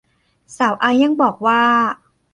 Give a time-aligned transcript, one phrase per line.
[0.57, 1.61] สาวไอซ์ยังบอกว่า